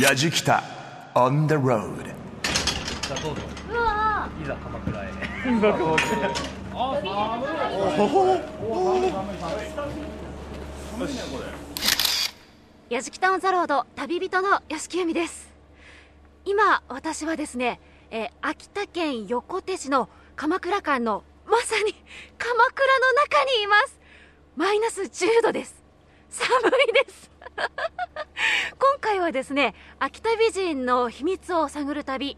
[0.00, 0.64] やじきた。
[1.14, 5.08] On the road じゃあどうぞうわいざ鎌倉へ。
[12.88, 15.50] やじきたオンザロード旅人の吉木由美です。
[16.46, 17.78] 今私はですね、
[18.10, 21.92] えー秋田県横手市の鎌倉間のまさに
[22.38, 24.00] 鎌倉の中にいます。
[24.56, 25.79] マイナス10度です
[26.30, 26.70] 寒い
[27.06, 27.30] です。
[28.78, 32.36] 今回はですね秋田美人の秘密を探る旅。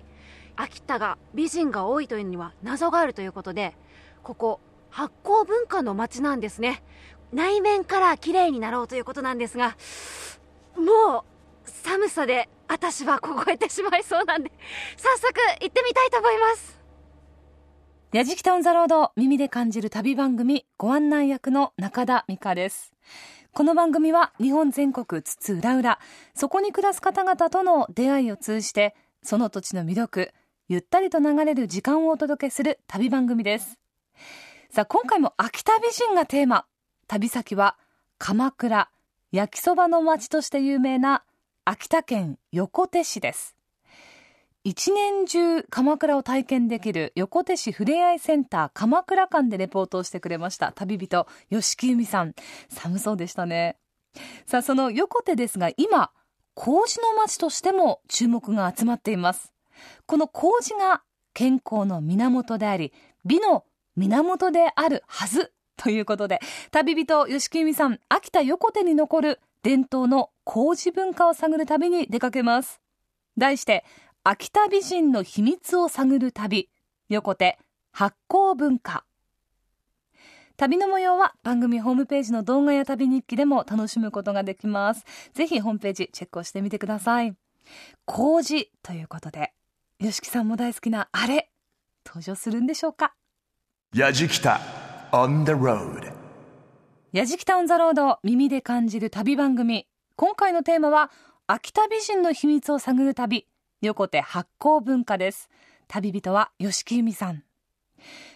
[0.56, 3.74] 秋田が美人が多いというのには謎があるということで
[4.22, 4.60] ここ
[4.90, 6.82] 発酵文化の街なんですね。
[7.32, 9.76] 内面から綺麗になろうということなんですが
[10.76, 11.24] もう
[11.64, 14.52] 寒さで私は凍えてしまいそうなんで
[14.96, 16.80] 早速行ってみたいと思います。
[18.12, 22.92] やじきたオンザロード耳で感じる旅番組ご案内役の中田美香です。
[23.54, 25.98] この番組は日本全国津々浦々
[26.34, 30.32] そこに暮らす方々との出会いを通じてその土地の魅力
[30.68, 33.78] ゆったりと流れる時間をお届けする旅番組です。
[34.70, 36.64] さあ今回も秋田美人がテーマ。
[37.08, 37.76] 旅先は
[38.16, 38.88] 鎌倉
[39.32, 41.22] 焼きそばの町として有名な
[41.66, 43.54] 秋田県横手市です。
[44.64, 50.70] 一年中鎌倉を体験できる横手市ふれあいセンター鎌倉館でレポートをしてくれました。
[50.70, 52.34] 旅人吉木由美さん。
[52.68, 53.76] 寒そうでしたね。
[54.46, 56.12] さあその横手ですが今
[56.54, 59.52] 麹の町としても注目が集まっています。
[60.06, 61.02] この麹が
[61.34, 62.92] 健康の源であり
[63.24, 63.64] 美の
[63.96, 66.38] 源であるはずということで
[66.70, 72.80] 旅人吉木由美さん秋田横手に残る伝統の麹文化を探る旅に出かけます。
[73.36, 73.84] 題して
[74.24, 76.70] 秋田美人の秘密を探る旅。
[77.08, 77.58] 横手
[77.90, 79.04] 発酵文化。
[80.56, 85.04] 旅の模様は番組ホームページの動画や旅日記でも楽しむことができます。
[85.34, 87.34] ぜひホームページチェックをしてみてください。
[88.04, 89.54] 麹ということで
[89.98, 91.50] 吉木さんも大好きなあれ
[92.06, 93.14] 登場するんでしょうか？
[93.92, 94.60] やじきた
[95.10, 96.12] on the road
[97.10, 99.88] やじきたオンザロード耳で感じる旅番組。
[100.14, 101.10] 今回のテーマは
[101.48, 103.48] 秋田美人の秘密を探る旅
[103.86, 105.50] 横手発酵文化です。
[105.88, 107.42] 旅人は吉木由美さん。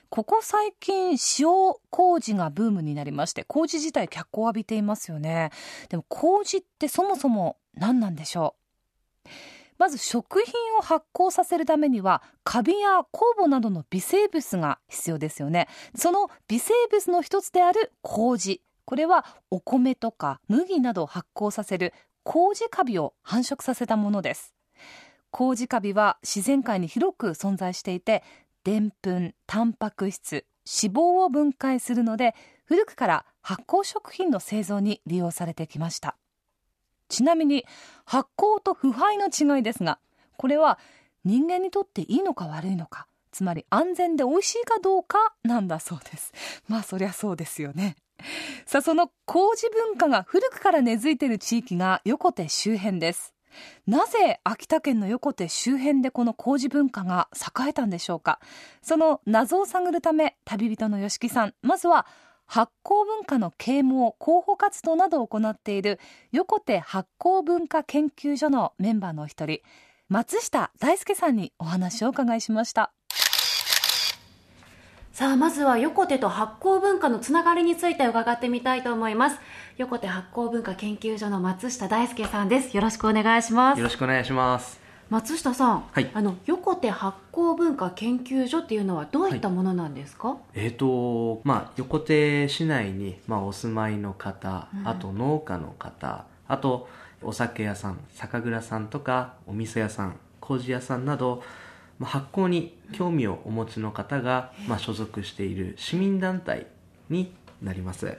[0.09, 5.51] ここ最近塩麹がブームになりまして麹自体脚光を浴びていますよね。
[5.89, 8.57] でも麹ってそもそも何なんでしょ
[9.25, 9.29] う？
[9.79, 15.69] まず食品を発酵させるためにはカビや酵母などの微生物が必要ですよね。
[15.95, 18.63] その微生物の一つである麹。
[18.85, 21.93] これはお米とか麦などを発酵させる
[22.25, 24.56] 麹カビを繁殖させたものです。
[25.31, 28.23] 麹カビは自然界に広く存在していて
[28.65, 36.17] でんぷんタンパク質脂肪を分解するので古くから発酵食品の製造に利用されてきました。
[37.09, 37.65] ちなみに
[38.05, 40.01] 発酵と腐敗の違いですが
[40.37, 40.79] これは
[41.25, 46.33] 人間にとっていいのか悪いのかつまり安全で美味しいかどうかなんだそうです。
[46.69, 47.97] まあそりゃそうですよね。
[48.65, 53.36] さあその麹文化が古くから根付いている地域が横手周辺です。
[53.87, 58.41] なぜ秋田県の横手周辺でこの麹文化が栄えたんでしょうか？
[58.83, 62.07] その謎を探るため旅人の吉木さんまずは
[62.47, 65.99] 発酵文化の啓蒙広報活動などを行っている
[66.33, 69.61] 横手発酵文化研究所のメンバーのお一人
[70.09, 72.93] 松下大輔さんにお話を伺いしました。
[75.13, 79.39] さあまずは横手と発酵文化のつながりについて伺ってみたいと思います。
[79.79, 82.75] 横手発酵文化研究所の松下大輔さんです。
[82.75, 83.79] よろしくお願いします。
[83.79, 84.81] よろしくお願いします。
[85.11, 86.11] 松下さん、はい。
[86.15, 96.89] あの横手発酵文化研究所っていうのはどういったものなんですか、えーとまあ、横手市内に、まあ、お住まいの方、あと農家の方あと
[97.21, 101.43] お酒屋さん酒蔵さんとかお味噌屋さん麹屋さんなど、
[101.99, 106.67] まあ、発酵に興味をお持ちの方が、まあ、所属している市民団体
[107.11, 108.17] になります、あの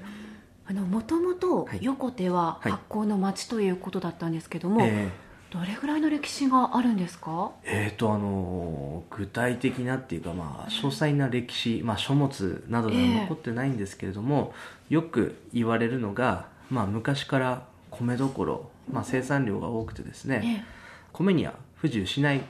[0.73, 1.79] もともとはい。
[1.81, 2.71] 横手ははい。
[2.71, 5.09] 発酵の町ということだったんですけども、え
[5.49, 7.31] どれぐらいの歴史があるんですか？
[7.31, 14.53] ーえーとあのー具体的なっていうか、まあ、詳細な歴史、まあ、書物などが残ってないんですけれども、
[14.89, 20.73] よく言われるのが、まあ、昔から米どころ、まあ、生産量が多くてですね、え
[21.13, 22.41] 米には不自由しない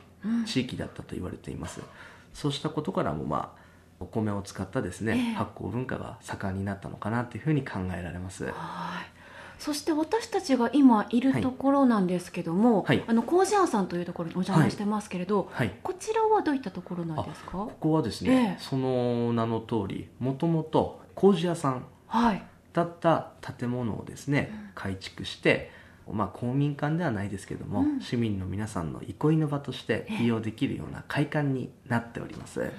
[0.45, 1.81] 地域だったと言われています、
[2.33, 3.66] そうしたことからもまあ
[3.99, 5.33] お米を使ったですね、ええ。
[5.33, 8.45] 発酵文化が盛んになったのかなというふうに考えられます。
[8.45, 8.53] はい。
[9.59, 13.03] そして私たちが今いるところなんですけども、はい。
[13.07, 15.73] あの麹屋さんというところにお邪魔してますけれど、はい。
[15.81, 17.51] こちらはどういったところなんですか？
[17.51, 18.57] ここはですね、ええ。
[18.59, 22.43] その名の通りもともと麹屋さんはい。
[22.73, 25.71] だった建物をですね改築して
[26.09, 32.71] まあ、公民館ではないですけども、市民の皆さんの憩いの場として利用できるような会館になっております、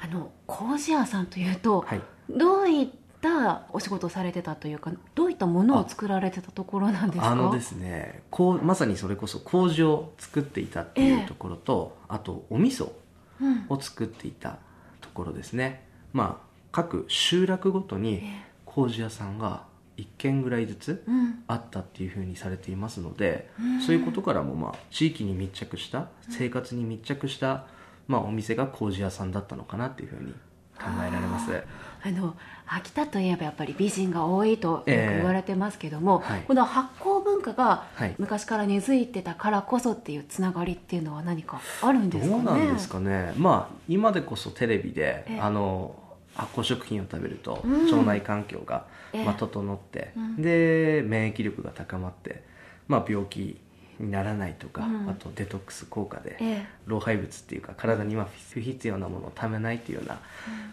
[0.00, 2.00] あの麹屋さんというと、はい。
[2.30, 2.88] どういっ
[3.20, 7.30] たお仕事をされてたというかどういったものを作られてたところなんですか？
[7.30, 12.92] あのですねこうまさにそれこそ麹を作っていたっていうところと、あとお味噌
[13.40, 14.58] うんを作っていた
[15.00, 15.84] ところですね。
[16.12, 18.22] まあ各集落ごとに
[18.66, 19.66] 麹屋さんが
[19.96, 21.28] 1軒ぐらいずつうん。
[21.50, 23.48] あったっていうふうにされていますので、
[23.86, 27.64] そういうことからも、まあ、地域に密着した生活に密着した、
[28.08, 30.32] まあ、お店が麹屋さんだったのかなっていうふうに
[30.78, 31.62] 考えられます。
[32.00, 36.42] あの秋田といえばやっぱり美人が多いとよく言われてますけども、ええはい。
[36.42, 38.14] この発酵文化がはい。
[38.18, 42.42] 昔から根付いてたからこそっていうつながりっていうのは何かあるんですかね？
[42.44, 43.34] どうなんですかね。
[43.36, 45.40] まあ今でこそテレビで、ええ。
[45.40, 45.96] あの
[46.34, 47.86] 発酵食品を食べるとうん。
[47.90, 49.24] 腸内環境が、ええ。
[49.24, 50.36] まあ、整って、うん。
[50.40, 52.44] で免疫力が高まって、
[52.86, 53.60] まあ、病気
[54.00, 55.08] にならないとか、うん。
[55.08, 60.20] あとデトックス効果で、え老廃物っていうか体には不必要なものをためないっていうような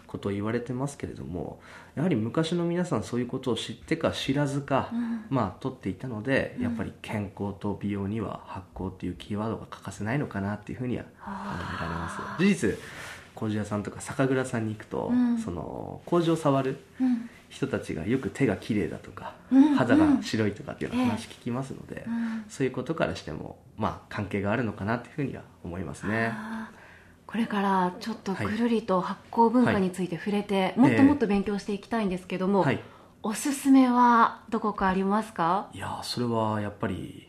[0.08, 1.60] ことを言われてますけれども
[1.96, 5.26] やはり昔の皆さんそういうことを知ってか知らずか、うん。
[5.30, 12.44] まあ取っていたのでやっぱり健康と美容には発酵っていうキーワードが欠かせないのかなっていうふうには考えられます。
[12.44, 12.80] 事実
[13.36, 15.38] 麹屋さんとか酒蔵さんに行くと、うん。
[15.38, 16.80] その麹を触る
[17.50, 22.46] 人たちがよく手が綺麗だとか、うん肌が白いとかっていう話聞きますので、うん。
[22.50, 26.34] そういうことからしてもまあ関係があるのかなっていうふうには思いますね。
[27.28, 30.80] これからちょっとはいぐるりと発酵文化について触れて、い。
[30.80, 32.80] もっともっと勉強していきたいんですけども、はい。
[33.24, 35.70] おすすめはどこかありますか？
[35.74, 37.28] いやーそれはやっぱり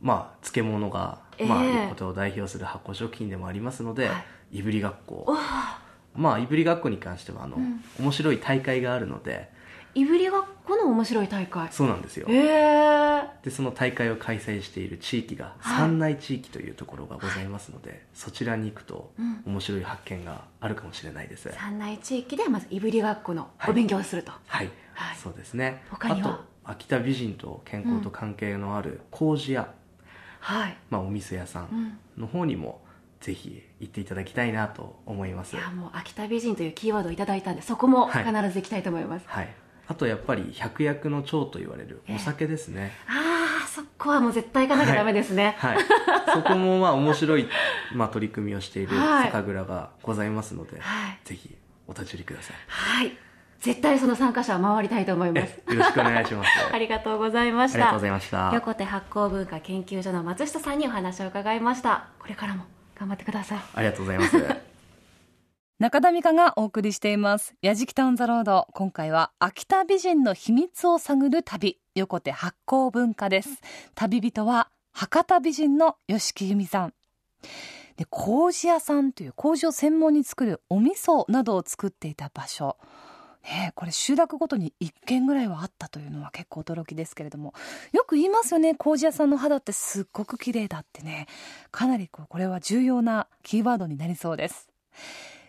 [0.00, 1.48] まあ漬物が、ええ。
[1.48, 4.18] まあいうことを代表する発酵食品でもありますので、は
[4.52, 4.58] い。
[4.58, 5.26] いぶりがっこ。
[6.14, 7.82] まあいぶりがっこに関してはあの、うん。
[7.98, 9.50] 面白い大会があるので
[9.98, 11.68] いぶりがっこの面白い大会。
[11.70, 12.26] そうなんですよ。
[12.28, 15.80] ええでその大会を開催している地域がはい。
[15.82, 19.42] 山内地域というところがございますので、そちらに行くとうん。
[19.46, 23.70] 面白い発見があるかもしれないです、山内地域でまずいぶりがっこのはい。
[23.70, 25.16] お勉強をすると、はい、はい。
[25.16, 25.82] そうですね。
[25.90, 26.28] 他には？
[26.28, 29.72] あと秋田美人と健康と関係のある麹屋、
[30.40, 31.98] はい、まあ、お店屋さうんん。
[32.18, 32.82] の方にも
[33.20, 38.24] ぜひ行っていただきたいなと思います、いやもう秋田美人というキーワードをいただいたんでそこもはい。
[38.24, 39.48] 必ず行きたいと思います、はい、
[39.88, 45.78] あとやっぱり百薬の長と言われるお酒ですね、ああそこはもう絶対行かなきゃダメですね、はい、
[46.34, 47.48] そこもまあ面白い、
[47.94, 49.32] まあ、取り組みをしているはい。
[49.32, 51.18] 酒蔵がございますので、はい。
[51.24, 51.56] ぜひ
[51.86, 52.56] お立ち寄りください。
[52.66, 53.16] はい。
[53.60, 55.60] 絶対その参加者は回りたいと思います。
[55.68, 56.50] えよろしくお願いします。
[56.72, 57.78] ありがとうございました。
[57.78, 58.50] ありがとうございました。
[58.54, 62.08] 横手発酵文化研究所の松下さんにお話を伺いました。
[62.18, 62.64] これからも
[62.98, 63.58] 頑張ってください。
[63.74, 64.67] ありがとうございます
[65.78, 71.78] 中田美香がお送りしています「やじきタウンザロード」今回は秋田美人の秘密を探る旅。
[71.94, 73.60] 横手発酵文化です。
[73.94, 76.94] 旅人は博多美人の吉木由美さん。
[77.96, 82.76] で麹屋さんという麹を専門に作るお味噌などを作っていた場所。
[83.44, 87.54] ねこれ集落ごとに1軒ぐらいはあったというのは結構驚きですけれども。
[87.92, 88.74] よく言いますよね。
[88.74, 91.28] 麹屋さんの肌ってすっごく綺麗だってね。
[91.70, 94.68] かなりこうこれは重要なキーワードになりそうです。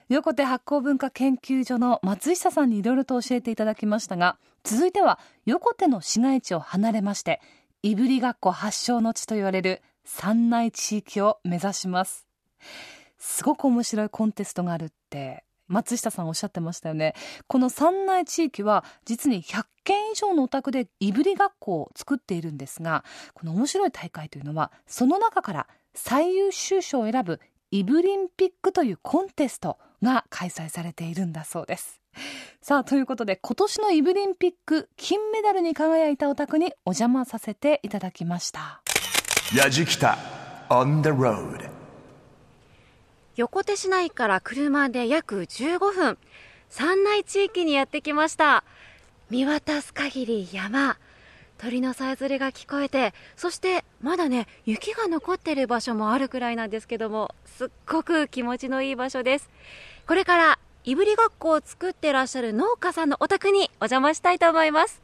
[0.09, 7.39] 横手発酵文化研究所の松下さんにいろいろと教えていただきましたが続いては横手の市街地を離れまして
[7.83, 12.25] いぶりがっこ発祥の地と言われる山内地域を目指します。
[13.19, 17.13] すごく面白いコンテストがあるって松下さんおっしゃってましたよね。
[17.45, 23.05] この山内地域は実に100軒以上のお宅でいぶりがっこを作っているんですが
[23.35, 31.99] この面白い大会というのはその中から最優秀賞を選ぶイブリンピックというコンテストが開催されているんだそうです。
[32.61, 38.81] さあということで今年のイブリンピック金メダルに輝いたお宅にお邪魔させていただきました。
[39.55, 40.17] やじきた
[40.69, 41.69] on the road
[43.35, 46.17] 横手市内から車で約15分。
[46.69, 48.63] 山内地域にやってきました。
[49.29, 50.97] 見渡す限り山
[51.59, 59.49] 鳥のさえずりが聞こえてそしてまだね雪が残っている場所もあるくらいなんですけどもすっごく気持ちのいい場所です。
[60.07, 65.01] これからいぶりがっこを作ってらっしゃる農家さんのお宅にお邪魔したいと思います。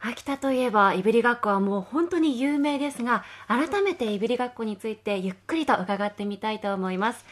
[0.00, 7.24] 秋田といえばいぶりがっこはもう本当に有名ですが改めていぶりがっこについてゆっくりと伺ってみたいと思います。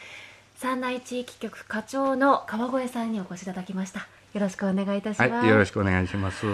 [0.59, 4.07] 山内地域局課長の川越さんにお越しいただきました。
[4.37, 6.45] よろしくお願いいたします、はい、よろしくお願いします。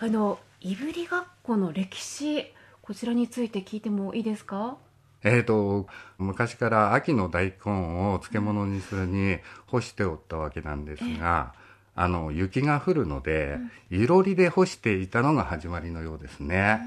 [0.00, 2.52] あのいぶりがっこの歴史
[2.82, 4.76] こちらについて聞いてもいいですか？
[5.22, 5.86] えーと、
[6.18, 11.54] 昔から秋の大根を漬物にするに干しておったわけなんですが、
[11.94, 13.58] あの雪が降るので、
[13.90, 16.80] いろりで干していたのが始まりのようですね。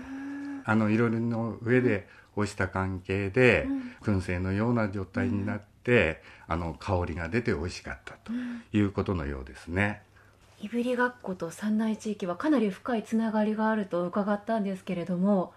[0.66, 3.68] あのいろりの上で干した関係で、
[4.02, 8.34] 燻製のような状態になって、あの香りが出て美味しかったと
[8.74, 10.02] いうことのようですね。
[10.62, 15.54] いぶりがっこと山内地域はかなり深いつながりがあると伺ったんですけれども。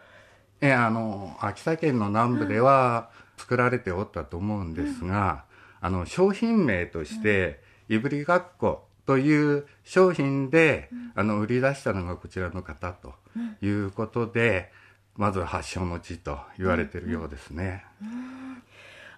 [0.63, 5.45] えあの秋田県の南部では作られておったと思うんですが、
[5.81, 13.15] あの商品名として、いぶりがっこという商品で、あの売り出したのがこちらの方と
[13.61, 14.73] いうことで、
[15.17, 17.85] まず発祥の地と言われているようですね。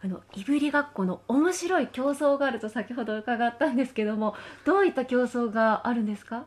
[0.06, 4.34] あのいぶりがっこの面白い競争があると先ほど伺ったんですけども
[4.64, 6.44] どういった競争があるんですか？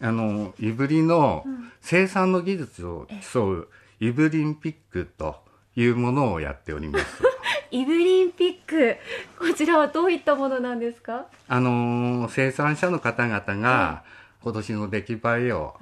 [0.00, 1.44] あのいぶりの
[1.80, 3.68] 生産の技術を競う
[4.00, 5.36] いぶりンピックと
[5.76, 7.22] いうものをやっております。
[7.70, 8.96] いぶりんピック
[9.38, 11.26] こちらはどういったものなんですか？
[11.48, 14.04] あのー生産者の方々が
[14.42, 15.76] 今年の出来栄えを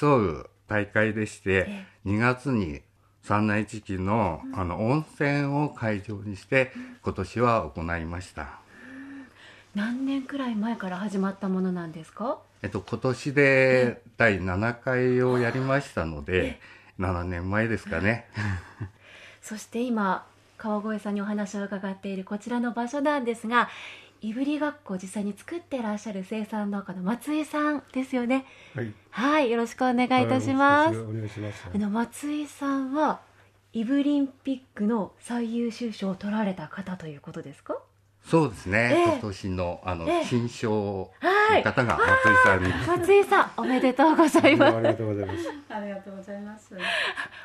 [0.00, 2.80] 競う大会でして、2月に
[3.26, 8.60] 山内地区のあの温泉を会場にして今年は行いました。
[9.74, 12.38] 何年くらい前から始まったものなんですか？
[12.62, 16.60] えっと、今年で第7回をやりましたので、
[17.00, 18.26] 7年前ですかね。
[19.42, 20.24] そして今
[20.56, 23.68] 川越さんにお話を伺っているこちらの場所なんですが
[24.20, 28.44] いぶりがっこを実際に作ってらっしゃる生産農家の松井さんですよね
[28.74, 28.92] はい。
[29.10, 31.64] はいよろしくお願いいたします、お願いします。
[31.74, 33.20] あの松井さんは
[33.72, 37.76] イブリンピックの最優秀賞を取られた方ということですか？
[38.24, 38.78] そうですね。
[38.92, 42.72] ええ今年のあのええ金賞はいの方が松井さんに。
[42.98, 45.48] 松井さんおめでとうございます ありがとうございます。
[45.70, 46.74] ありがとうございます。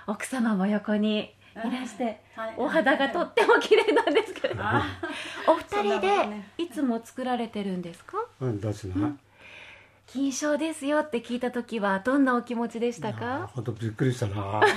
[0.07, 2.53] 奥様も横にいらしてはい。
[2.57, 4.55] お肌がとっても綺麗なんですけど。
[4.63, 4.83] あ
[5.47, 6.49] お二人でね。
[6.57, 8.17] いつも作られてるんですか？
[8.39, 9.15] うん、だしな。
[10.07, 13.49] 金賞ですよって聞いた時はどんなお気持ちでしたか？
[13.53, 14.61] 本当びっくりしたな。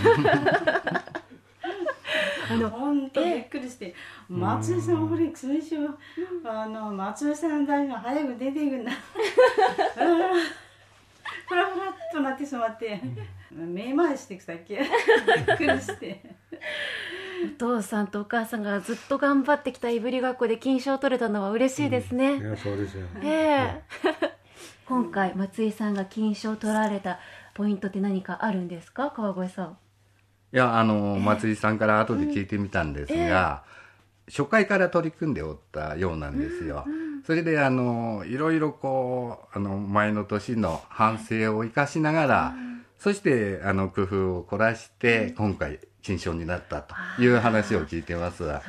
[2.47, 3.95] あの本当びっくりして、
[4.29, 5.77] 松井さん、これ、最初、
[6.45, 8.93] あの、松井さんだが早く出ていくんだ。
[11.49, 13.01] ふらふらっとなってしまって、
[13.55, 14.81] めまいしてきたっけ？
[15.47, 16.23] びっくりして。
[17.45, 23.07] お父さんとお母さんがずっと頑張ってきたいぶりがっこで金賞を取れたのは嬉しいですね、いや、そうですよ。
[23.23, 23.83] ええ。
[24.87, 27.19] 今回松井さんが金賞を取られた
[27.55, 29.11] ポイントって何かあるんですか？
[29.11, 29.77] 川越さん。
[30.53, 33.65] いや、あの、松井さんから後で聞いてみたんですが、
[34.29, 36.87] 初回から取り組んでおったようなんですよ。
[37.27, 42.55] それで、あの、いろいろこう、あの、前の年の反省を生かしながら、
[43.05, 48.45] そして、あの、工夫を凝らして、今回、金賞になったという話を聞いてます。
[48.45, 48.63] よ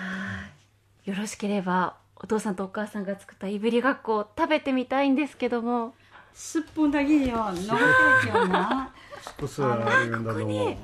[1.18, 5.94] ろしければお父さんとお母さんが作ったいぶりがっこを食べてみたいんですけども
[6.34, 8.94] すっぽんだけよ、残ってるよな。
[9.40, 10.76] 少しはあれなんだと思う。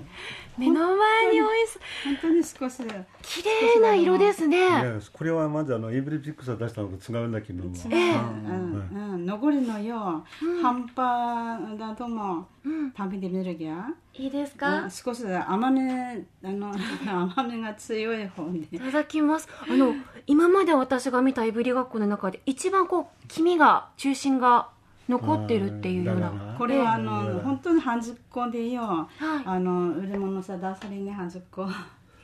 [0.61, 3.05] 目の前においし本当に少しだよ。
[3.23, 4.57] 綺麗な色ですね。
[4.57, 7.71] いや、これはまずあのイブリピックスを出したのと違うんだけども。
[7.71, 7.91] うん。
[7.91, 10.23] うんうん、残りのよ、
[10.61, 12.47] 半端だとも
[12.95, 13.87] 食べてみるぎゃ。
[14.13, 16.71] いいですうかん少し甘めあの
[17.35, 18.59] 甘めが強い方で。
[18.71, 19.47] いただきます。
[19.67, 19.95] あの
[20.27, 24.69] 今まで私が見たいぶりがっこの中で一番こう黄身が中心が
[25.11, 26.55] 残ってるっていうような。
[26.57, 29.09] これはあの本当に半熟粉でよ、はい。
[29.45, 31.63] あの売り物さダサリに半熟粉。
[31.63, 31.67] い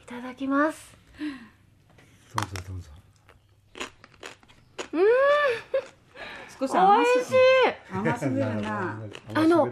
[0.06, 0.96] ただきます。
[2.34, 2.90] どうぞどうぞ。
[6.60, 7.36] 少し甘す美味しい。
[7.92, 9.00] 甘すぎるな。
[9.36, 9.68] あの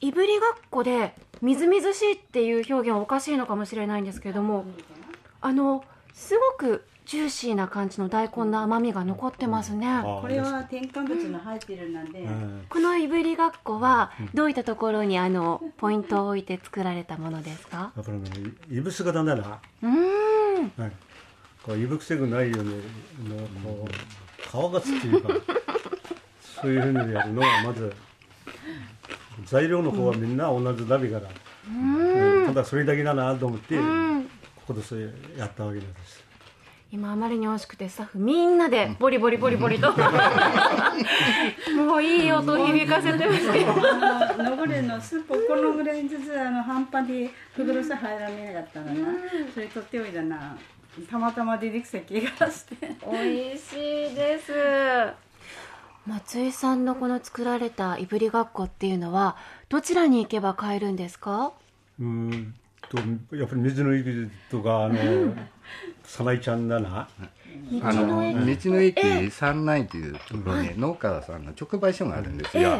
[0.00, 4.66] いぶりがっこでみずみずしいっていう表現はおかしいのかもしれないんですけれども
[5.40, 9.86] あのすごくジューシーな感じの大根の甘みが残ってますね
[10.20, 17.92] これは添加物が入ってるので、うんこのいぶりがっこはどういったところにあのポイントを置いて作られたものですか？
[17.96, 18.30] だからね、
[18.70, 19.32] いぶすがだな。
[19.34, 20.92] うーんはい。
[21.62, 22.70] こういぶくせくないように、
[23.28, 25.28] のこう皮がつっていうか。
[26.62, 27.92] そういうふうにやるのはまず。
[29.46, 31.28] 材料の方はみんな同じだびから。
[31.68, 33.76] うんただそれだけだなと思って。
[33.76, 33.82] こ
[34.68, 36.21] こでそれやったわけなんです。
[36.92, 39.90] 今あまりに美味しくてスタッフみんなでボリボリボリボリと。
[41.74, 43.72] もういい音を響かせてますけど。
[44.44, 49.08] 残りのスープこのぐらいずつあの半端に袋さ入らなかったのな、
[49.54, 50.56] それ取っておいたな。
[51.10, 52.76] たまたま出てきた気がして。
[53.10, 53.72] 美味し
[54.12, 54.52] いです。
[56.06, 59.36] 松井さんのこの作られたいぶりがっこっていうのは
[59.70, 61.52] どちらに行けば買えるんですか？
[62.00, 62.54] うん
[62.92, 65.34] とやっぱり水の駅とかあの
[66.04, 67.08] 早苗ちゃんだな。
[67.82, 69.30] あの道の駅。
[69.30, 72.78] 三内というところに農家さんの直売所があるんですよ、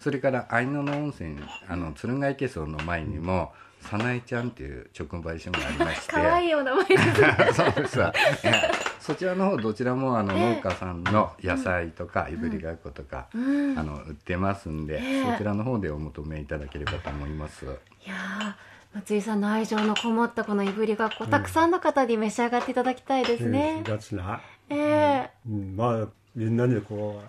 [0.00, 6.12] それから愛野の温泉あの鶴ヶ池荘の前にも早苗ちゃんっていう直売所がありまして。
[6.12, 7.98] 可愛いお名前です そうです。
[7.98, 8.52] わ、ええ。
[9.00, 15.24] そちらの方どちらもあの農家さんの野菜とかいぶりがっことか、あの売ってますんで、ええ。
[15.24, 17.64] そちらの方でお求めいただければと思います。
[17.64, 17.68] い
[18.08, 23.84] やー松井さんの愛情のこもったこのいぶりがっこ、たくさんの方に召し上がっていただきたいですね、
[24.70, 25.30] ええ。
[25.46, 27.20] うん、まあみんなにこ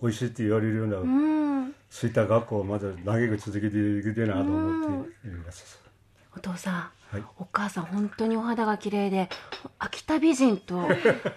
[0.00, 1.74] う美味しいって言われるような、うん。
[1.90, 5.78] そういった学校をまだ長く続けていきたいなと思っています、
[6.34, 7.22] お父さん、はい。
[7.38, 9.28] お母さん本当にお肌が綺麗で
[9.78, 10.88] 秋田美人と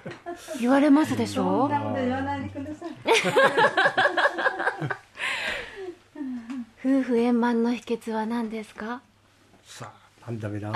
[0.61, 1.67] 言われますでしそんょ？
[1.69, 2.91] なこと言わないでください
[6.83, 9.01] 夫婦円満の秘訣は何ですか？
[9.71, 10.73] さあなんだめな。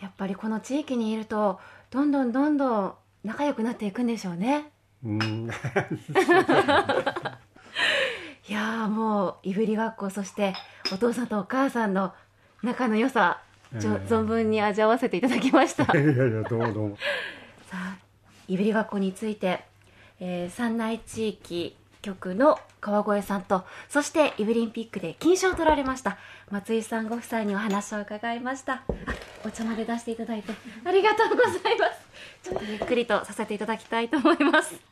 [0.00, 4.72] やっぱりこの地域にいるとどんどんどんどん仲良くなっていくんでしょうね。
[5.04, 5.48] うん。
[8.48, 10.54] いやーもういぶりがっこそして
[10.92, 12.12] お父さんとお母さんの
[12.62, 13.78] 仲の良さええ。
[13.78, 15.84] 存分に味わわせていただきました。
[15.96, 16.96] いやいやどうもどうも。
[17.70, 17.96] さあ
[18.48, 19.64] いぶりがっこについて、
[20.18, 26.18] えー、山内地域局の川越さんとそしてイブリンピックで金賞を取られました
[26.50, 28.82] 松井さんご夫妻にお話を伺いました。
[29.44, 30.52] お茶まで出していただいて
[30.84, 32.00] ありがとうございます。
[32.42, 34.74] ちょっとゆっくりとさせていただきたいと思います。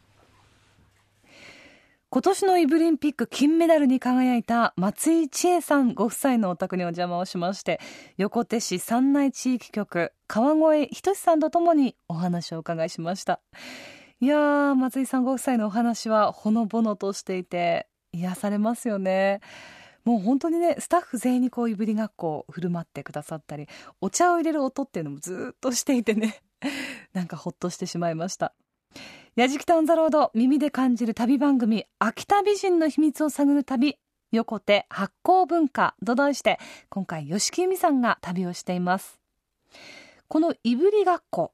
[2.08, 7.80] 今年のイブリンピック金メダルに輝いた松井千恵さんご夫妻のお宅にお邪魔をしまして
[8.16, 13.40] 横手市山内地域局川越仁さんとともにお話をお伺いしました。
[14.18, 19.40] いやー松井さんご夫妻のお話はほのぼのとしていて癒されますよね。
[20.06, 23.66] もう本当にねスタッフ全員にこういぶりがっこを振る舞ってくださったり
[24.00, 26.40] お茶を入れる音っていうのもずっとしていてね
[27.12, 28.54] なんかほっとしてしまいました。
[29.34, 33.98] やじきたオンザロード耳で感じる旅番組秋田美人の秘密を探る旅
[34.32, 36.58] 横手発酵文化と題して
[36.88, 39.20] 今回吉木由美さんが旅をしています。
[40.28, 41.52] このいぶりがっこ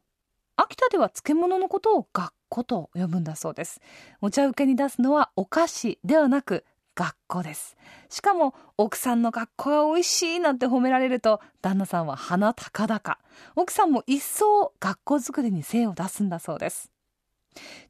[0.56, 3.80] 秋田では漬物のことをがっこと呼ぶんだそうです。
[4.20, 7.76] お茶受けに出すのはお菓子ではなく学校です。
[8.10, 13.18] しかも奥さんの学校が美味しいなんて褒められると旦那さんは鼻高々。
[13.56, 16.90] 奥さんも一層学校作りに精を出すんだそうです。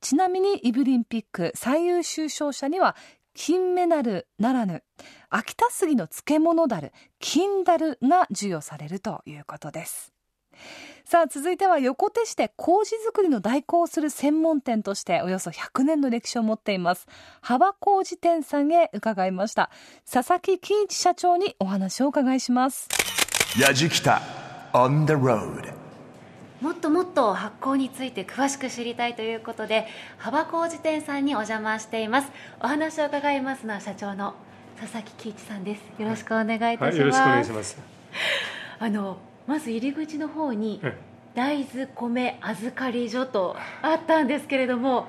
[0.01, 2.97] ちなみにイブリンピック最優秀賞者には
[3.35, 4.85] 金メダルならぬ
[5.31, 10.13] 秋田杉の漬物だる金だるが授与されるということです。
[11.05, 17.07] さあ続いては横手市で麹作りの代行をする専門店としておよそ100年の歴史を持っています。
[17.41, 19.71] 幅麹店さんへ伺いました。
[20.11, 22.89] 佐々木喜一社長にお話をお伺いします。
[23.61, 24.23] やじきた
[24.73, 25.73] on the road
[26.63, 32.31] もっともっと発酵について詳しく知りたいということで幅麹店さんにお邪魔しています。
[32.61, 34.35] お話を伺いますのは社長の
[34.81, 35.83] 佐々木喜一さんです。
[36.01, 37.79] よろしくお願いいたします、はい、よろしくお願いします。
[38.79, 40.97] あのまず入り口の方にえ
[41.35, 45.09] 大豆米預かり所とあったんですけれども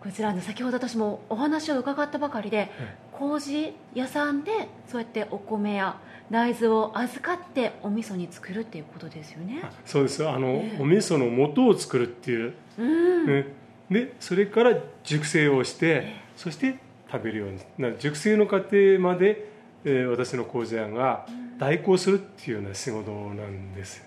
[0.00, 2.70] こちらあの先ほど私もお話を伺ったばかりで
[3.12, 5.98] 麹屋さんでそうやってお米や
[6.30, 9.62] 大豆を預かってお味噌に作るっていうことですよね。
[9.86, 10.28] そうです。
[10.28, 12.52] あの、お味噌の素を作るっていう。
[12.78, 13.46] うん、ね
[13.90, 16.76] で、それから熟成をして、そして
[17.10, 17.60] 食べるように。
[17.78, 19.48] な熟成の過程まで、
[19.86, 21.24] えー私の麹屋が
[21.58, 24.02] 代行するっていうような仕事なんです。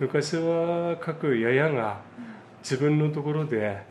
[0.00, 2.00] 昔は各ややが
[2.58, 3.82] 自分のところで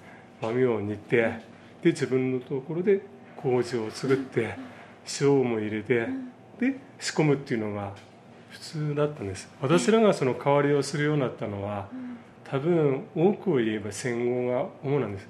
[0.42, 1.40] 豆を煮て、
[1.82, 3.02] で自分のところで
[3.38, 4.58] 麹を作って
[5.22, 6.08] 塩も入れて、
[6.60, 7.94] で仕込むっていうのが
[8.50, 9.50] 普通だったんです。
[9.62, 11.88] 私らがその代わりをするようになったのは、
[12.44, 15.28] 多分多くを言えば戦後が主なんです。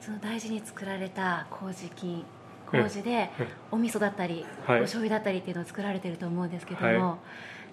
[0.00, 2.24] その大事に作られた麹菌。
[2.72, 3.30] 麹で
[3.70, 4.80] お味噌だったり、はい。
[4.80, 7.18] お醤油だったりっていうのを作られてると思うんですけども、は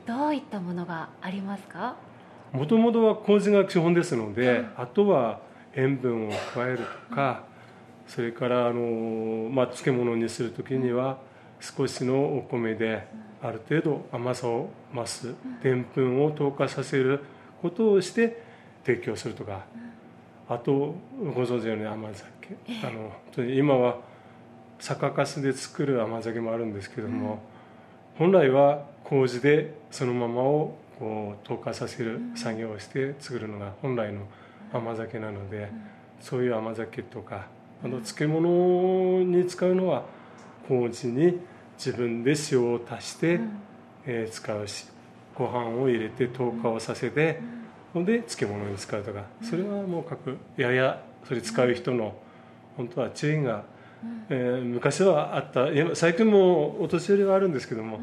[0.05, 1.95] どういったものがありますか？
[2.51, 5.39] もともとは麹が基本ですので、あとは
[5.75, 7.43] 塩分を加えるとか
[8.07, 11.19] それからあの、まあ、漬物にする時には
[11.59, 13.07] 少しのお米で
[13.41, 15.33] ある程度甘さを増す
[15.63, 17.21] でんぷんを透過させる
[17.61, 18.43] ことをして
[18.85, 19.65] 提供するとか。
[20.51, 22.57] あとご存知のように甘酒。
[22.83, 23.97] あの今は
[24.79, 27.39] 酒粕で作る甘酒もあるんですけども、
[28.17, 34.21] 本来は麹でそのままをこう透過させる作業をして作るのが本来の
[34.73, 35.69] 甘酒なので、
[36.21, 37.47] そういう甘酒とか
[37.83, 40.03] あの漬物に使うのは
[40.67, 41.39] 麹に
[41.77, 43.39] 自分で塩を足して、
[44.05, 44.85] ええー使うし
[45.35, 47.39] ご飯を入れて糖化をさせて、
[47.93, 52.13] ほんで漬物に使うとかそれはもう各ややそれ使う人の
[52.75, 53.63] 本当は知恵が、
[54.29, 55.69] えー昔はあった。
[55.69, 57.99] 今最近もお年寄りはあるんですけども、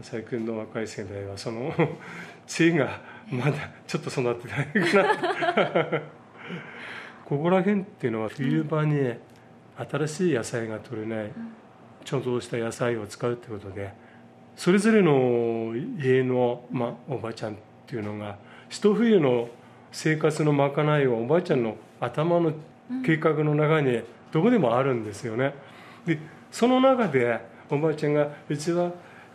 [0.00, 1.72] 最近の若い世代はその
[2.46, 3.52] 知恵がまだ
[3.86, 6.00] ちょっと育ってないかな。
[7.24, 9.14] ここら辺っていうのは冬場に
[9.76, 11.30] 新しい野菜が取れない
[12.04, 13.92] 貯蔵した野菜を使うってことで
[14.56, 18.36] それぞれの家の、まあ、おばあちゃんっていうのが
[18.68, 19.48] 一冬の
[19.92, 22.52] 生活のまかないをおばあちゃんの頭の
[23.04, 25.54] 計画の中にどこでもあるんですよね。
[26.06, 26.18] で
[26.50, 27.40] その中で
[27.70, 28.90] おばあちゃんがうちは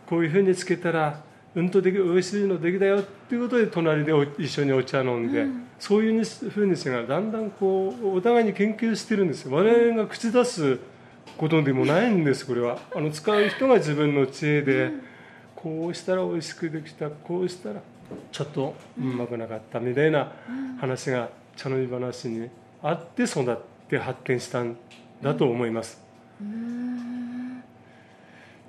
[0.06, 1.24] こういうふうにつけたら
[1.56, 5.48] うんとでき美味しいのできたよっていうことで隣でお一緒にお茶飲んで、
[5.80, 9.56] そういうふうにしてがだんだんこうお互いに研究してるんですよ。
[9.56, 10.78] 我々が口出す
[11.38, 12.78] ことでもないんですこれは。
[12.96, 14.92] あの使う人が自分の知恵で、
[15.56, 17.82] こうしたら美味しくできたこうしたら
[18.32, 20.32] ちょっとうまくなかったみたいな
[20.80, 22.50] 話が茶飲み話に
[22.84, 24.76] あって育って発展したん
[25.22, 26.04] だと思います、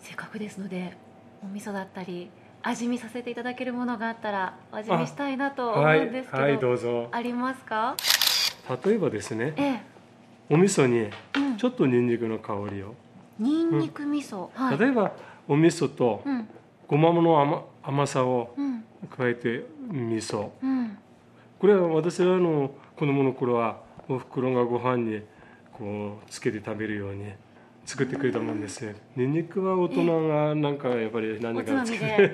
[0.00, 0.96] せっかくですので
[1.42, 2.30] お味噌だったり
[2.62, 7.08] 味見させていただけるものがあったらお味見したいなと思はいうんですけど、はいどうぞ。
[7.10, 7.96] ありますか？
[8.84, 9.82] 例えばですねええ。
[10.50, 11.10] お味噌に
[11.56, 12.94] ちょっとニンニクの香りを、
[13.38, 14.78] にんにく味噌、はい。
[14.78, 15.12] 例えば
[15.46, 16.48] お味噌とうん。
[16.86, 18.84] ごまの甘甘さをうん。
[19.16, 20.50] 加えて味噌。
[20.62, 20.98] うん。
[21.58, 25.22] これは私はあの子供の頃はおふくろがご飯に
[25.72, 27.32] こうつけて食べるように
[27.84, 28.84] 作ってくれたもんです。
[28.84, 32.28] ねニンニクは大人がなんかやっぱり何かつけて。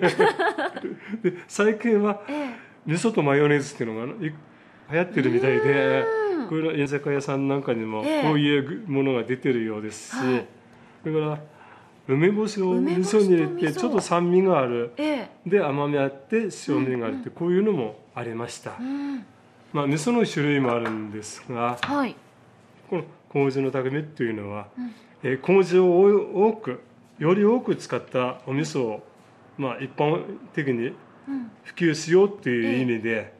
[1.30, 2.54] で最近はえ
[2.86, 4.32] 味噌とマヨネーズっていうのがい
[4.90, 6.04] 流行ってるみたいで
[6.48, 8.22] これは居酒屋さんなんかにもええ。
[8.22, 10.46] こういうものが出てるようですし、はい。
[11.02, 11.38] それから
[12.06, 14.92] 梅干しを味噌に入れてちょっと酸味がある。
[14.96, 15.28] ええ。
[15.46, 19.26] で甘みあって塩味があるってこういうのもありました、えうん
[19.74, 22.16] まあ味噌の種類もあるんですがはい。
[22.88, 24.68] この麹の匠っていうのは、
[25.24, 26.80] えー麹を多く
[27.18, 29.06] より多く使ったお味噌を、
[29.58, 30.22] まあ、一般
[30.54, 30.94] 的に
[31.28, 31.50] うん。
[31.64, 33.34] 普及しようっていう意味で、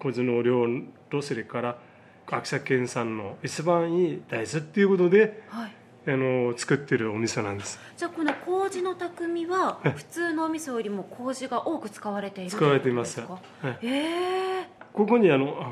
[0.00, 0.64] 麹の量
[1.10, 1.78] とそれから
[2.26, 5.72] 秋田県産の一番いい大豆っていうことではい。
[6.08, 7.78] あの作ってるお味噌なんです。
[7.96, 13.20] じゃあこの麹の匠は普通のお味噌よりも麹が多く使われている使われています。
[13.20, 15.70] はいかええここにあの、あ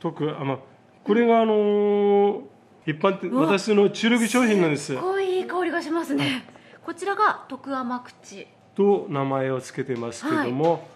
[0.00, 0.58] 特あまあ
[1.04, 2.42] これがあの
[2.84, 4.86] 一般的私の注力商品なんです。
[4.86, 6.44] すごいいい香りがしますね。
[6.84, 8.48] こちらが徳甘口。
[8.74, 10.86] と名前を付けてますけども、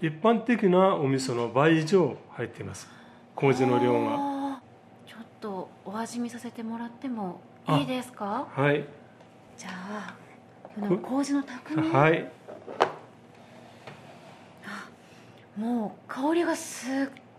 [0.00, 2.88] 一般的なお味噌の倍以上入っています。
[3.34, 4.60] 麹の量が。
[5.06, 7.76] ちょっとお味見させてもらってもあ。
[7.78, 8.46] いいですか？
[8.54, 8.84] はい。
[9.58, 10.14] じゃあ
[10.62, 12.30] この麹の匠、はい
[15.56, 16.90] もう香りがすっ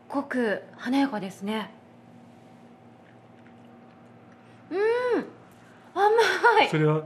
[0.10, 1.72] ごく華やかですね。
[4.72, 5.26] うん
[5.94, 6.70] 甘い。
[6.70, 7.04] それは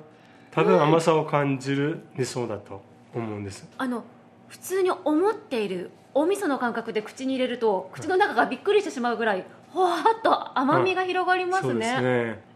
[0.51, 2.81] 多分甘さを感じる味噌だと
[3.15, 4.03] 思うんです、あの
[4.47, 12.50] 普通に思っているお味噌の感覚で口に入れると口の中がびっくりしてしまうぐらいほわっと甘みが広がりますそうですねね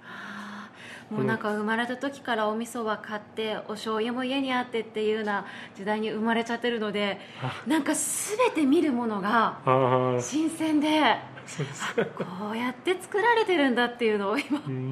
[1.15, 7.19] もうなんか生まれた時からお味噌は買ってお醤油も家にあってっていうような時代に生まれちゃってるので
[7.65, 9.59] なんか全て見るものが
[10.19, 11.15] 新鮮で
[12.17, 14.89] こうやって作られてるんだっていうのを今うん。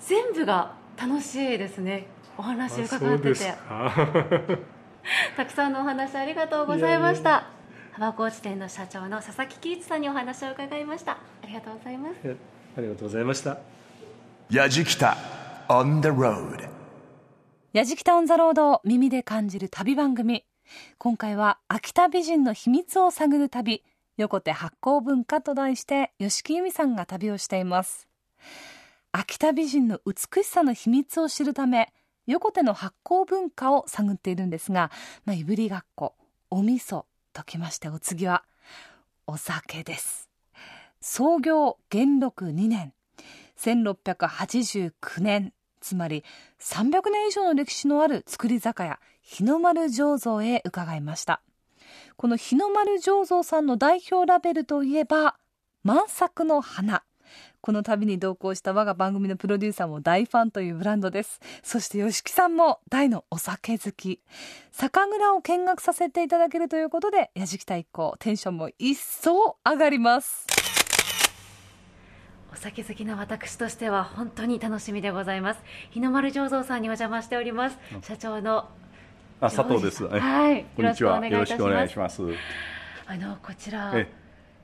[0.00, 2.06] 全部が楽しいですね。
[2.36, 3.52] お話あ伺ってて。
[3.68, 3.92] か。
[5.36, 7.44] たくさんのお話ありがとうございました。
[7.92, 11.12] 幅高地店の社長の佐々木喜一さんにお話を伺いました。
[11.12, 12.36] ありがとうございます。
[12.76, 13.79] ありがとうございました
[14.50, 15.16] やじきた
[15.68, 16.68] on the road
[17.72, 20.44] やじきたオンザロードを耳で感じる旅番組。
[20.98, 23.84] 今回は秋田美人の秘密を探る旅
[24.16, 28.08] 横手発酵文化と題して吉木由美さんが旅をしています。
[29.12, 31.92] 秋田美人の美しさの秘密を知るため
[32.26, 34.90] 横手の発酵文化を探っているんですが、
[35.26, 36.16] まあ、いぶりがっこ
[36.50, 38.42] お味噌ときましてお次は
[39.28, 40.28] お酒です。
[41.00, 42.92] 創業元禄2年
[43.60, 46.24] 1689年つまり
[46.60, 51.42] 300年以上の歴史のある造り酒屋日の丸醸造へ伺いました。
[52.16, 55.36] この日の丸醸造さんの代表ラベルといえば
[55.82, 57.02] 満作の花。
[57.60, 61.40] この旅に同行した我が番組のプロデューサーも大ファンというブランドです。
[61.62, 64.20] そして吉木さんも大のお酒好き。
[64.72, 70.59] 酒蔵を見学させていただけるということでやじきた一行テンションも一層上がります。
[72.52, 75.60] お酒好きな私としては本当に楽しみでございます。
[75.90, 77.78] 日の丸醸造さんにお邪魔しております。
[78.02, 78.68] 社長の
[79.40, 80.04] あ佐藤です。
[80.04, 80.64] はい。
[80.76, 81.24] こんにちは。
[81.24, 82.22] よろしくお願いしまます。
[83.06, 84.12] あのこちらえ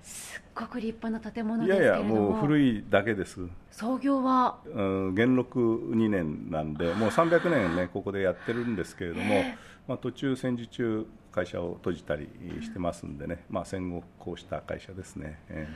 [0.03, 2.15] すっごく立派な建物いですけれども。
[2.15, 3.41] やいや、もう古いだけです。
[3.71, 4.59] 創業は？
[4.67, 5.59] うん元禄
[5.95, 9.45] 2年なんで、もう300年ね、ここでやってるんですけれども、
[9.87, 12.29] まあ、途中、戦時中、会社を閉じたり
[12.63, 15.39] してますんでね、まあ、戦後、こうした会社ですね。
[15.51, 15.69] え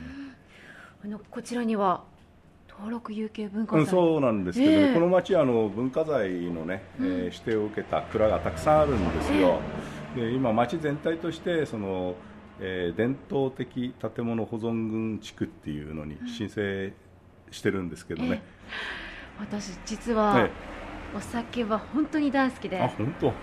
[1.03, 2.03] あのこちらには
[2.69, 4.93] 登録有形文えうん、化財そうなんですけどね、ええ。
[4.93, 9.59] この町はあの文化財のね、えー指定を受けた蔵がたくさんあるんですよ。
[10.15, 12.15] で今、町全体としてその、
[12.59, 16.93] えー伝統的建物保存群地区っていうのに申請
[17.51, 18.41] してるんですけどね。
[19.39, 20.51] 私実は、え
[21.15, 22.79] お酒は本当に大好きで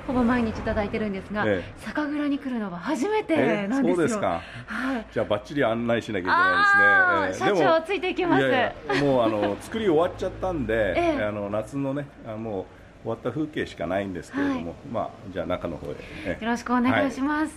[0.06, 1.74] ほぼ毎日いただいてるんですが、ええ。
[1.78, 4.42] 酒蔵に来るのは初めてえなんですよ、そうですか。
[4.66, 5.06] はい。
[5.12, 7.48] じゃあバッチリ案内しなきゃいけないですね。
[7.50, 8.44] ええ社長ついていきます。
[9.02, 11.24] もうあの作り終わっちゃったんで、 ええ。
[11.24, 12.64] あの夏のねあもう
[13.02, 15.96] 終わった風景しかないんですけれども、まあじゃあ中の方へ。
[16.26, 16.44] ええ。
[16.44, 17.54] よろしくお願いします、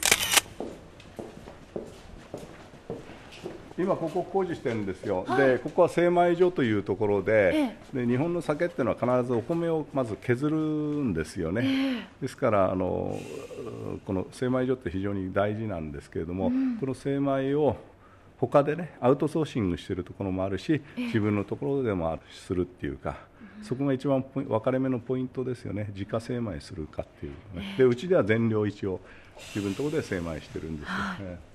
[3.82, 5.48] 今ここ工事してるんですよ、はい。
[5.48, 13.18] でここは精米所というところで,、えで日本の酒っていうのは必ずお米をまず削るんですよね、ですからあの
[14.06, 17.76] この精米所って非常に大事なんですけれども、この精米を
[18.38, 23.18] 他でねアウトソーシングしてるところもあるし、自分のところでもあるするっていうか、
[23.64, 25.92] そこが一番分かれ目のポイントですよね。
[25.94, 29.00] 自家精米するかっていうね、でうちでは全量一応
[29.56, 31.51] 自分のところで精米してるんですよ、ええ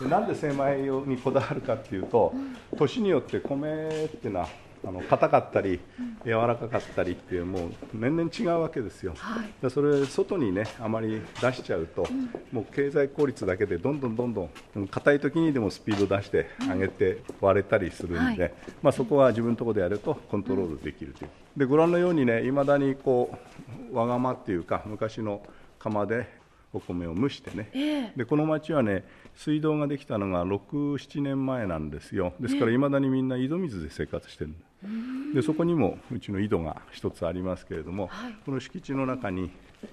[0.00, 0.76] でなんで精米
[1.06, 2.32] にこだわるかっていうと、
[2.76, 4.48] 年によって米っていうのは
[4.86, 5.80] あの硬かったり、
[6.26, 9.14] 柔らかかったりっていうもう年々違うわけですよ、
[9.62, 12.06] でそれ外にねあまり出しちゃうと、
[12.52, 18.54] もう経済効率だけでどんどんどんどんうん硬い時にでもスピード出して上げて割れたりするんで、はい。
[18.82, 21.30] まあ、そこは自分のところでやるとコントロールできるという。
[21.56, 23.32] でご覧のようにねいまだにこ
[23.90, 25.40] うわがまっていうか昔の
[25.78, 29.04] 釜でお米を蒸してね、でこの町はね
[29.36, 32.34] 水道ができたのが67年前なんですよ。
[32.40, 34.54] ですからいまだにみんな井戸水で生活してる。
[35.34, 38.10] でそこにもうちの井戸が一つありますけれども、
[38.44, 39.50] この敷地の中に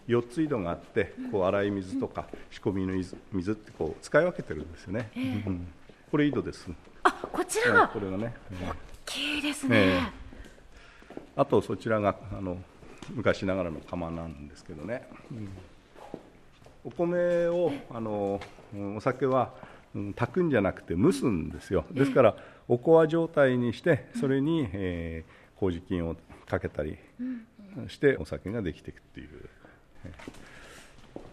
[0.08, 5.68] 4つ井戸があってこう洗い水とか仕込みの水水ってこう使い分けてるんですよね、うん
[6.12, 6.70] これ井戸です、
[7.04, 7.72] あこちら。
[7.72, 8.72] はいがこれがね、ええ
[9.06, 10.00] きいいですね、え
[11.38, 12.58] あとそちらがあの
[13.12, 15.50] 昔ながらの釜なんですけどね、うん
[16.84, 18.40] お米をあの
[18.74, 19.54] うんお酒は、
[19.94, 21.86] うん炊くんじゃなくて蒸すんですよ。
[21.92, 22.36] ですから
[22.68, 26.16] おこわ状態にしてそれに、えー麹菌を
[26.48, 26.98] かけたり
[27.88, 29.30] してお酒ができていくっていう。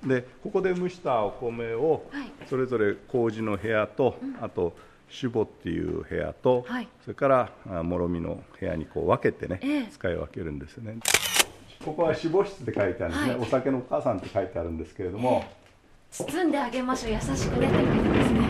[0.07, 2.31] でここで蒸したお米をはい。
[2.51, 4.77] それぞれ麹の部屋と、あと
[5.09, 6.89] 酒母っていう部屋と、はい。
[7.03, 9.87] それからあもろみの部屋にこう分けてね、ええ。
[9.91, 10.99] 使い分けるんですよね
[11.85, 13.41] ここは酒母室って書いてあるんですね、はい。
[13.41, 15.45] お酒のお母さんって書いてあるんですけれども、
[16.11, 17.13] 包んであげましょう。
[17.13, 18.41] 優しくねって書いてますね。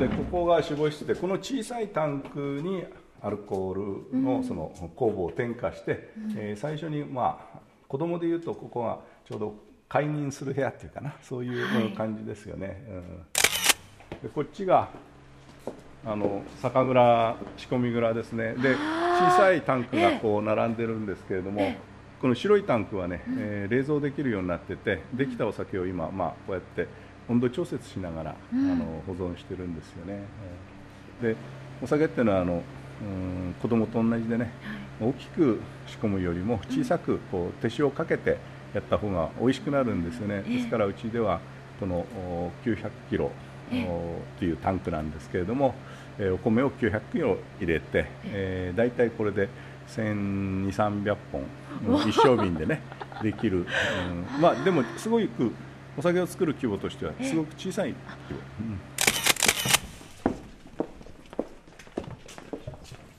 [0.00, 2.84] でここが酒母室でこの小さいタンクに
[3.22, 9.54] アルコールのその酵母を添加して、えー最初にまあ子供でいうとここがちょうど
[9.88, 11.14] 解任する部屋っていうかな。
[11.22, 13.02] そういう感じですよね、うん。
[14.22, 14.88] でこっちが
[16.04, 18.54] あの酒蔵仕込み蔵ですね。
[18.54, 18.76] で
[19.16, 21.74] 小さいタンクがこう並んでるんですけれども、
[22.20, 26.86] この白いタンクはね、えー冷蔵できるようになっててできたお酒を今、まあ、こうやって
[27.28, 30.22] 温度調節しながら、あの保存してるんですよね、
[31.22, 31.28] えー。
[31.34, 31.36] で
[31.82, 34.50] お酒っていうのはあのうん子供と同じでね、
[35.00, 38.38] 大きく仕込むよりも小さくこう手塩をかけて
[38.74, 41.40] やった方が美味しくなるんですよね、ですからうちでは
[41.78, 43.30] このお900キロ
[43.72, 45.74] おっていうタンクなんですけれども、
[46.18, 49.48] えーお米を900キロ入れて、えー、大体これで
[49.88, 51.42] 1200300本
[51.86, 52.80] うん一升瓶でね
[53.22, 53.66] できる、うん。
[54.40, 55.52] まあでもすごく
[55.96, 57.94] お酒を作る規模としてはすごく小さい
[58.28, 58.80] 規模、うん。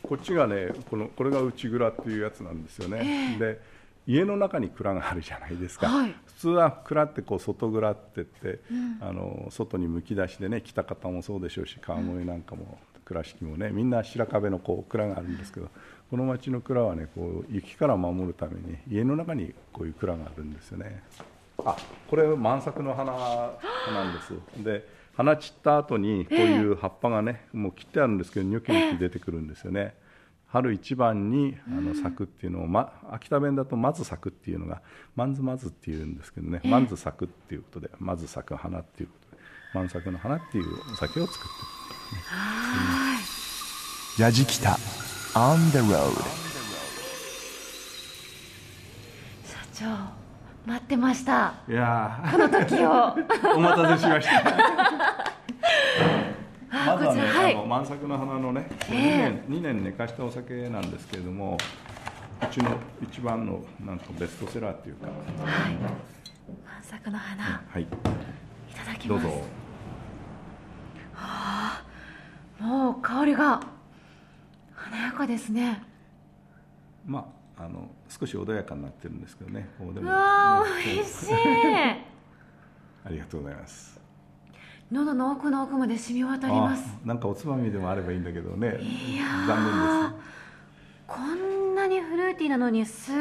[0.04, 3.60] こっちがねこのこれが内蔵っていうやつなんですよね、で
[4.08, 6.16] 家の中に蔵があるじゃないですか、はい。
[6.26, 8.60] 普通は蔵ってこう外蔵って言って、
[9.02, 15.70] あの外にむき出しでね北方もそうでしょうし川越なんかも倉敷もねみんな白壁のこう蔵があるんですけど
[16.10, 21.04] この町の蔵はねこう雪から守るために家の中にこういう蔵があるんですよね。
[21.66, 21.76] あ
[22.10, 23.12] これ満作の花
[23.92, 24.34] なんです。
[24.64, 29.96] で花散った後にこういう葉っぱがね、もう切ってあるんですけどニョキニョキ出てくるんですよね、
[30.48, 34.82] 春一番にあの咲くっていうのを、ま、秋田弁だとまず咲くっていうのが
[35.16, 39.42] まんずまずっていうんですけどね、まんず咲くっていうことでまず咲く花っていうことで
[39.74, 41.48] 満作の花っていうお酒を作って。
[44.18, 44.78] るヤジキタ
[45.34, 46.14] On the road
[49.46, 49.86] 社長
[50.66, 51.54] 待ってました。
[51.70, 53.16] いやこの時を。
[53.56, 54.44] お待たせしました
[56.70, 57.54] まずはね、はい。
[57.56, 61.58] あの満作の花のね、え 2, 年2年寝かしたお酒なんですけれども
[62.42, 65.08] うちの一番のなんかベストセラーっていうか。
[65.38, 67.62] 満作の花。
[67.68, 67.84] はい。
[67.84, 69.24] いただきます。
[69.26, 69.44] どうぞ。
[72.60, 73.62] もう香りが
[74.74, 75.84] 華やかですね。
[77.06, 79.70] まああの少し穏やかになってるんですけどね。
[79.78, 81.34] こうでうもわーね美味しい。
[83.06, 84.00] ありがとうございます
[84.92, 86.84] 喉の奥の奥まで染み渡ります。
[87.04, 88.80] あなんかおつまみでもあればいいんだけどね。
[88.82, 90.28] いやー残念です。
[91.08, 93.16] こんなにフルーティーなのにすっ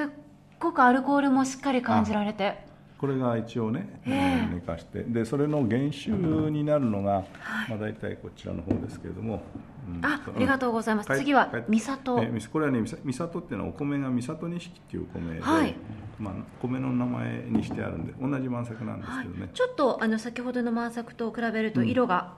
[0.61, 2.66] ごくアルコールもしっかり感じられて
[2.99, 4.55] これが一応ね、ええ。
[4.55, 5.03] 寝かして。
[5.03, 6.11] でそれの原酒
[6.51, 7.25] になるのが、
[7.69, 9.43] まあ、大体こちらの方ですけれども、
[9.87, 10.05] うん。
[10.05, 11.09] あありがとうございます。
[11.09, 12.23] 帰次は帰三里。
[12.23, 15.75] えみこれはね三里っていうのはお米が三里錦っていう米で、はい。
[16.19, 22.33] まあ、米の名前にしてあるんで同じ満作なんですけどね、ちょっとあの先ほどの満作と比べると色が、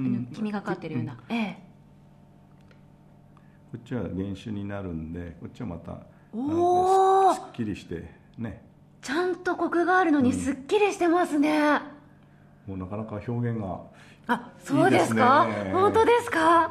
[0.00, 0.26] うん。
[0.32, 1.58] 黄みがかってるような、ええ。
[3.70, 5.98] こっちは原酒になるんでこっちはまた
[6.32, 8.62] おすっきりしてね
[9.04, 11.60] ちゃんとコクがあるのにすっきりしてますね、
[12.66, 13.80] もうなかなか表現が
[14.26, 15.46] あそうですか？
[15.72, 16.70] 本当ですか？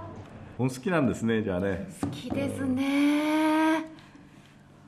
[0.58, 1.88] 本好きなんですねじゃあね。
[2.02, 3.86] 好きですね。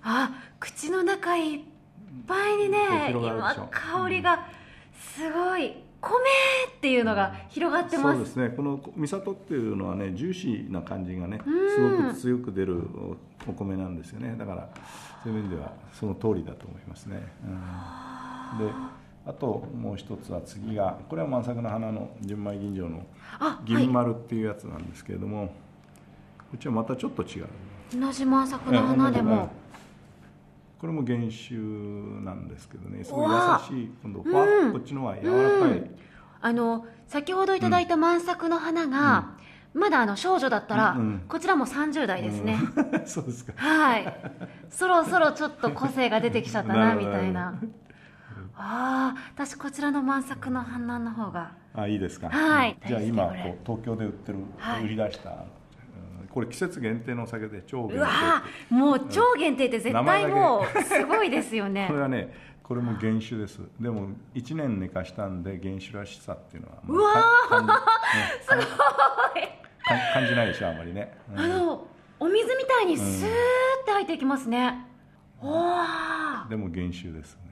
[0.04, 1.62] あ口の中いっ
[2.28, 4.48] ぱいにね今香りが
[4.98, 5.74] すごい。
[6.02, 6.12] 米
[6.78, 8.18] っていうのが広がってます。
[8.18, 8.50] そうですね。
[8.50, 11.72] この三里っていうのはねジューシーな感じがねうん。
[11.72, 12.84] すごく強く出る
[13.48, 14.36] おお米なんですよね。
[14.38, 14.70] だから
[15.24, 18.72] そういう面ではその通りだと思いますね、うん、で
[19.26, 23.04] あともう一つは次がこれは満作の花の純米吟醸の
[23.40, 25.54] あ銀丸っていうやつなんですけれども、こ
[26.56, 27.48] っちはまたちょっと違う。
[28.00, 29.50] 同じ満作の花でええも
[30.80, 33.38] これも原酒なんですけどねすごい優
[33.78, 35.96] しい今度ふわっうんこっちのは柔らかい、うん。
[36.42, 39.36] あの先ほどいただいた満作の花が、
[39.74, 41.00] まだあの少女だったら、うん。
[41.00, 42.58] うんこちらも30代ですね、
[43.06, 43.54] そうですか。
[43.56, 44.16] はい。
[44.70, 47.56] そろそろちょっと個性が出てきちゃったなみたいな。
[48.58, 51.52] ああ私こちらの満作の花の方が。
[51.74, 52.78] あいいですか、はい。
[52.88, 53.34] じゃあ今こう
[53.66, 54.86] 東京で売ってる、はい。
[54.86, 55.38] 売り出したうん
[56.36, 57.96] これ季節限定のお酒で超限定。
[57.96, 61.86] うわーもう超限定って絶対もうすごいですよね。
[61.88, 63.62] これはねこれも原酒です。
[63.80, 67.74] でも1年寝かしたんで原酒らしさっていうのはもうわーね
[68.42, 68.66] すごい。
[68.66, 68.76] か
[70.14, 71.40] 感じないでしょあまりね、うん。
[71.40, 71.88] あの
[72.20, 73.32] お水みたいにスーっ
[73.86, 74.86] て入っていきますね、
[75.42, 76.50] おー。
[76.50, 77.36] でも原酒です。
[77.36, 77.45] ね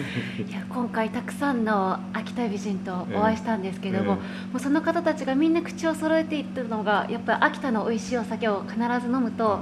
[0.00, 4.52] いや今回たくさんの秋田美人とお会いしたんですけども,、ええ。
[4.52, 9.60] もうその方たちがみんな口を揃えていったのがやっぱり秋田の美味しいお酒を必ず飲むと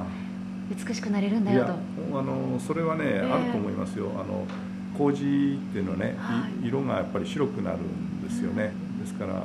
[0.70, 1.72] 美しくなれるんだよと。
[2.18, 4.10] あのそれはね、えあると思いますよ。
[4.14, 4.46] あの
[4.96, 6.16] 麹っていうのはね、
[6.62, 6.68] い。
[6.68, 8.72] 色がやっぱり白くなるんですよね。
[9.00, 9.42] ですから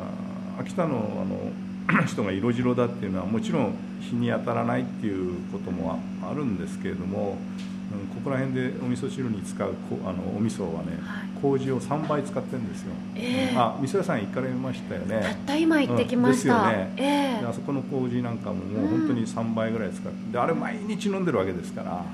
[0.59, 1.51] 秋田のあの
[2.07, 7.72] 人が色白だっていうのはもちろん日に当たらないっていうこともああるんですけれども、うん、
[8.13, 10.99] ここら辺でお味噌汁に使うこあのお味噌はね、
[11.41, 13.55] 麹を3倍使ってるんですよ、ええ。
[13.57, 15.21] あ味噌屋さん行かれましたよね。
[15.21, 16.55] たった今行ってきました。
[16.55, 16.93] うんですよね。
[16.97, 17.41] ええ。
[17.41, 22.05] であそこの麹なんかももう本当に3倍ぐらい使ってであれ毎日飲んでるわけですから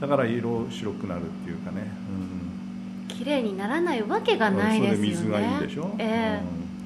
[0.00, 1.90] だから色白くなるっていうかね、
[3.08, 4.96] 綺麗にならないわけがうん、ないですよね。
[4.96, 6.08] それで水がいいでしょ、ええ。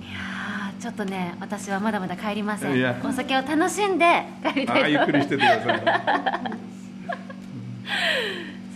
[0.04, 2.96] いやーちょっとね私はまだまだ帰りません。
[3.04, 6.75] お酒を楽しんで帰りたいとあゆっくりしててください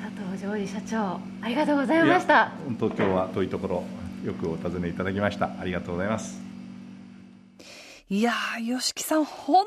[0.00, 3.84] 佐藤ジョージ社長ありがとうございましたや本当今日は遠いところ
[4.24, 6.50] よくお尋ねいただきましたありがとうございます
[8.12, 9.66] いやー、吉木さん、本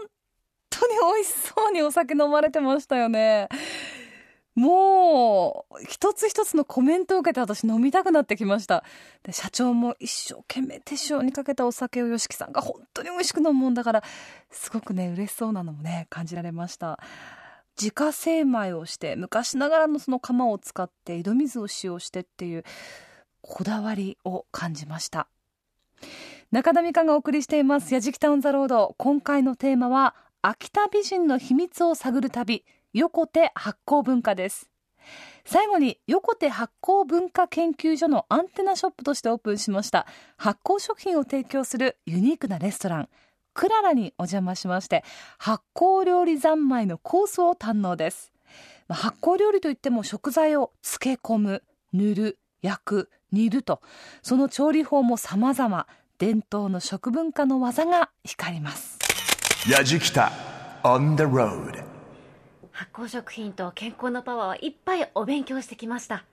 [0.69, 3.47] 当に美味しそうにお酒飲まれてましたよね。
[4.53, 8.83] もう、一つ一つのコメントを受けて私飲みたくなってきました。
[9.23, 14.03] で、社長も一生懸命手塩にかけたお酒を吉木さんが本当に美味しく飲むもんだから、
[14.51, 16.99] すごくね、嬉しそうなのもね、感じられました。
[17.79, 22.63] 自家精米をして、昔ながらのその釜を使って井戸水を使用してっていう、
[23.41, 25.27] こだわりを感じました。
[26.53, 34.69] 中田美香がお送りしています「やじきタウンザロード」今回のテーマは秋田美人の秘密を探る旅横手発酵文化です
[35.45, 40.05] 最後に横手発酵文化研究所のアンテナショップとしてオープンしました
[40.37, 43.09] 発酵食品を提供するユニークなレストラン
[43.53, 45.03] クララにお邪魔しまして
[45.37, 48.31] 発酵料理三昧のコースを堪能です。
[48.87, 53.81] まあ発酵料理といっても食材を漬け込む塗る焼く煮ると
[54.21, 55.87] その調理法も様々
[56.17, 58.99] 伝統の食文化の技が光ります。
[59.69, 60.31] やじきた
[60.83, 61.83] on the road.
[62.71, 66.25] 発酵食品と健康のパワーはいっぱいお勉強してきました。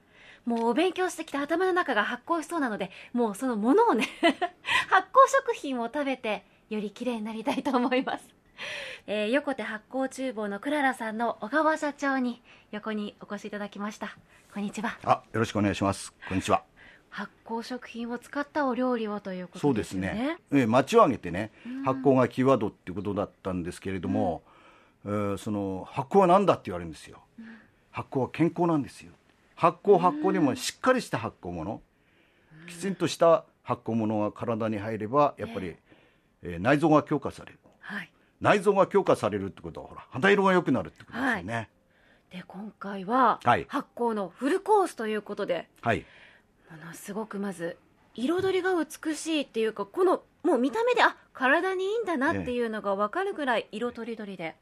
[0.45, 4.07] もうお勉強してきて頭の中が発酵しそうなのでもうそのものをね
[4.89, 8.25] 発酵食品を食べてより綺麗になりたいと思います、
[9.09, 14.17] えー、横手発酵厨房のクララさんの小川社長に横にお越しいただきました。
[14.55, 14.97] こんにちは。
[15.05, 16.13] あよろしくお願いします。
[16.29, 16.63] こんにちは。
[17.09, 20.09] 発酵食品を使ったお料理をということですね。
[20.09, 20.63] そうですね。
[20.63, 21.51] え町を挙げてね、
[21.85, 24.45] 発酵がキーワードっていうことだったんですけれども、
[25.05, 27.21] うん、えー、その発酵は何だって言われるんですよ。
[27.39, 27.59] うん、
[27.91, 29.13] 発酵は健康なんですよ。
[29.57, 31.83] 発酵発酵にもしっかりした発酵もの、
[32.69, 35.77] きちんとした発酵ものが体に入ればやっぱり、えー、
[36.43, 37.59] 内臓が強化される。
[37.81, 38.11] はい。
[38.41, 41.55] 内臓が強化されるってことはほら肌色が良くなるってことですよね。
[41.55, 41.69] はい、
[42.39, 45.69] で今回は、はい、発酵のフルコースということで。
[45.83, 46.07] はい。
[46.71, 47.77] ものすごくまず
[48.15, 54.57] 彩りが美しいっていうかこのもう見た目であ体にいいんだなっていうのが分かるぐらい色とりどりで、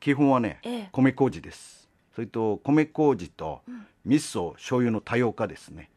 [0.00, 3.62] 基本はね、ええ、米麹ですそれと米麹と
[4.04, 5.90] 味噌、醤油の多様化ですね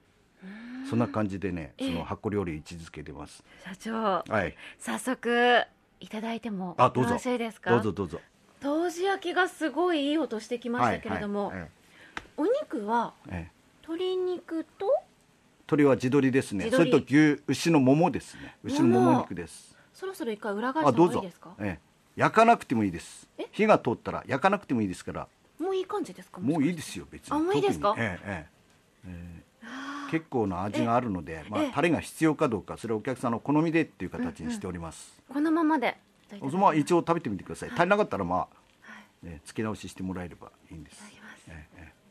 [0.89, 3.43] そんな感じでね、その発酵料理位置づけてます。
[3.63, 5.63] 社長、はい、早速
[5.99, 7.71] いただいてもよろしいですか？
[7.71, 8.19] どうぞどうぞ。
[8.61, 11.69] 豆腐焼きがすごいいい音してきましたけれども、はいはい、
[12.37, 13.13] お肉は
[13.83, 14.85] 鶏肉と？
[15.67, 16.69] 鶏は地鶏ですね。
[16.69, 18.57] それと牛牛のももですね。
[18.63, 19.77] 牛のもも肉です。
[19.93, 21.55] そろそろ一回裏返した方がいいですか？
[21.59, 21.79] ええ、
[22.15, 23.29] 焼かなくてもいいです。
[23.51, 25.27] 火が通ったら焼かなくてもいいですから。
[25.59, 26.41] もういい感じですか？
[26.41, 27.35] もういいですよ別に。
[27.35, 27.95] あもういいですか？
[27.97, 28.47] ええ。
[29.05, 29.40] ええ、
[30.11, 35.97] 結構な味があるので、まあ、タレが必要かどうかそれはお客さんの好みでっていう形にしております、うんうん、このままで。
[36.53, 38.47] まあ一応食べてみてください足りなかったらまあ、は
[39.23, 40.91] いね、付け直ししてもらえればいいんで。
[40.91, 41.03] す
[41.47, 42.01] ええ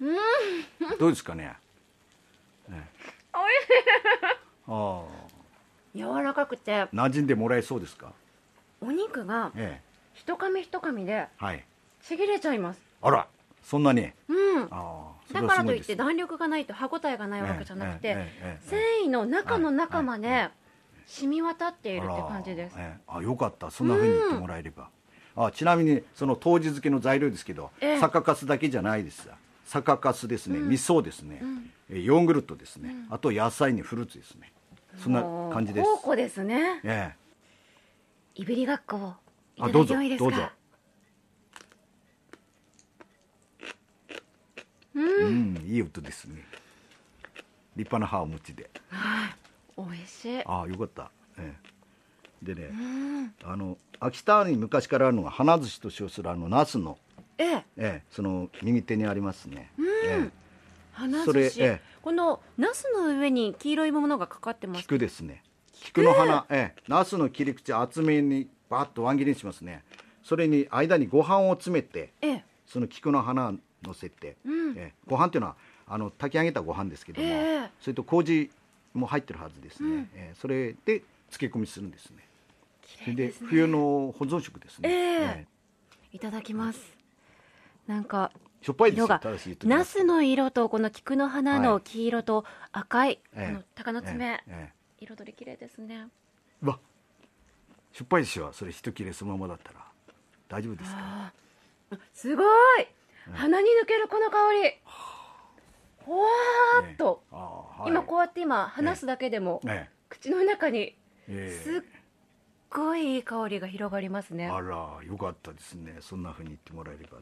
[0.00, 1.16] うんどうで。
[1.16, 1.54] すかね。
[2.68, 2.88] ね
[3.32, 4.30] おいしい。
[4.68, 5.04] ああ。
[5.94, 6.86] 柔らかくて。
[6.92, 7.34] 馴染んで。
[7.34, 7.86] もらえそうで。
[7.86, 8.12] すか。
[8.80, 9.52] お肉が。
[9.56, 9.94] ええ。
[10.14, 11.26] 一噛み一噛みで。
[11.36, 11.64] はい。
[12.06, 12.80] ちぎれちゃいます。
[13.02, 13.26] あら、
[13.62, 14.10] そんなに？
[14.28, 14.68] うん。
[14.70, 18.16] あだからといって弾力がないと歯ごたえがないわけじゃなくて、
[18.60, 20.48] 繊維の中の中まで
[21.06, 22.76] 染み渡っているって感じです。
[23.08, 23.70] あ、よかった。
[23.70, 24.90] そんな風に言ってもらえれば。
[25.34, 29.28] あ、ちなみにその当時漬けの材料ですけど、酒粕だけじゃないです。
[29.64, 31.40] 酒粕ですね、味噌ですね、
[31.88, 34.52] うん、ヨーグルトですね、あと野菜にフルーツですね。
[35.02, 35.86] そんな感じです。
[35.86, 36.80] 宝庫ですね。
[36.84, 37.14] え
[38.36, 38.42] え。
[38.42, 39.14] いぶりがっこを
[39.56, 40.30] いただいてもいいですか？
[40.30, 40.42] どうぞ。
[40.44, 40.50] う
[45.00, 46.44] ん、いい音ですね。
[47.76, 48.70] 立派な歯をお持ちで。
[48.88, 49.34] はい。
[49.76, 50.42] 美味しい。
[50.44, 51.52] ああよかった、え
[52.42, 52.70] え、でね、
[53.42, 56.98] あの秋田に昔からあるのが花寿司と称するあのナスの
[57.38, 57.54] ええ。
[57.56, 59.72] ええ、その右手にありますね。
[59.76, 59.90] うん、え
[60.26, 60.30] え、
[60.92, 64.82] 花寿司、ええ、このナスの上に黄色いものがかかってます。
[64.82, 65.42] 菊ですね。
[65.72, 69.82] 菊の花、ええ、ナスの切り口厚めにバッと輪切りにしますね。
[70.22, 73.52] それに間にご飯を詰めて、ええ、その菊の花
[73.84, 75.56] 乗せて、うん、ええ、ご飯っていうのは
[75.86, 77.30] あの炊き上げたご飯ですけども、え
[77.66, 78.50] え、それと麹
[78.94, 79.88] も入ってるはずですね。
[79.88, 82.26] うん、ええ、それで漬け込みするんですね。
[83.04, 84.88] それで冬の保存食ですね。
[84.88, 85.46] ええ。
[86.12, 86.80] いただきます。
[87.86, 88.32] なんか
[88.62, 89.20] しょっぱいですよ
[89.64, 94.72] ナスの色とこの菊の花の黄色と赤い、はい、この鷹の爪、ええ。
[95.00, 96.08] え、彩り綺麗ですね。
[96.62, 96.78] わ。
[97.92, 98.52] しょっぱいですよ。
[98.52, 99.84] それ一切れそのままだったら。
[100.48, 101.32] 大丈夫ですか？
[102.12, 102.46] すごい
[103.32, 104.72] 鼻に抜けるこの香り。
[106.04, 109.62] ほわーっと、はい、今こうやって今話すだけでも、
[110.08, 110.94] 口の中に
[111.26, 111.82] すっ
[112.70, 114.48] ごいいい香りが広がりますね。
[114.48, 115.96] あらよかったですね。
[116.00, 117.18] そんなふうに言ってもらえれば。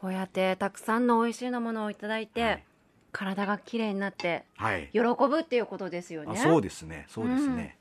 [0.00, 2.64] こうやってたくさんの美味しいものをいただいて、はい、
[3.12, 4.44] 体がきれいになって
[4.92, 7.06] 喜ぶっていうことですよね、そうですね。
[7.08, 7.76] そうですね、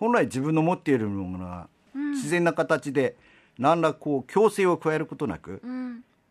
[0.00, 3.16] うん、本来自分の持っているものが自然な形で
[3.58, 5.62] 何らこう強制を加えることなく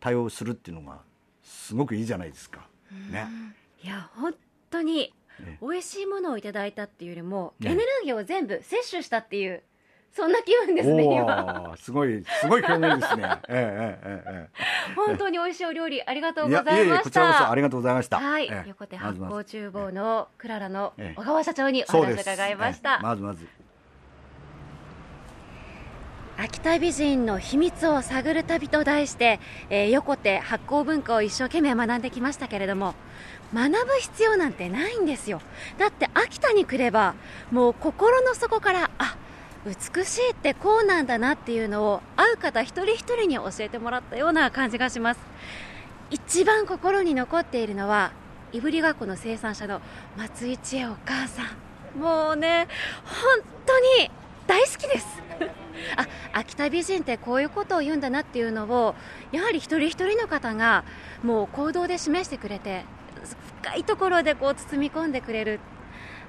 [0.04, 0.98] 対応するっていうのが
[1.42, 2.68] すごくいいじゃないですか、
[3.10, 3.26] ね、
[3.82, 4.34] いや本
[4.70, 5.14] 当に
[5.62, 9.62] 美味しいものをいただいたっていうよりも、エネルギーを全部摂取したっていう
[10.14, 11.74] そんな気分ですね今。
[11.78, 13.24] すごいすごい表現ですね。
[13.48, 16.84] ええええええ本当に美味しいお料理ありがとうございました。
[16.84, 18.18] いやこちらこそありがとうございました。
[18.20, 23.48] はい、横手発酵厨房のクララの小川社長にお話伺いました、まずまず
[26.36, 29.38] 秋田美人の秘密を探る旅と題して、
[29.70, 32.94] えー、横手発酵文化を一生懸命学んできましたけれども
[33.54, 35.40] 学ぶ必要なんてないんですよ。
[35.78, 37.14] だって秋田に来れば
[37.52, 39.16] もう心の底からあ
[39.64, 45.20] 美しいってこうなんだなっていうのを会う方一人一人に教えてもらったような感じがします。
[46.10, 48.12] 一番心に残っているのは
[48.52, 49.80] いぶりがこの生産者の
[50.18, 52.00] 松井千恵お母さん。
[52.00, 52.66] もうね
[53.04, 54.10] 本当に
[54.46, 55.22] 大好きです。
[55.96, 58.94] あ秋田美人ってこういうことを言うんだなっていうのを
[59.32, 60.84] やはり一人一人の方が
[61.22, 62.84] もう行動で示してくれて
[63.62, 65.60] 深いところでこう包み込んでくれる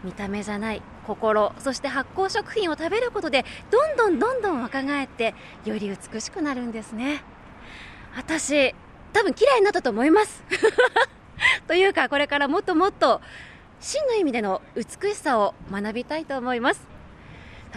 [0.04, 5.36] 見た目じゃない心そして発酵食品を食べることでどんどんどんどん若返って
[5.66, 7.24] より美しくなるんですね。
[8.16, 8.74] 私
[9.14, 10.44] 多分綺麗になったと思います。
[11.68, 13.22] というかこれからもっともっと
[13.80, 16.95] 真の意味での美しさを学びたいと思います。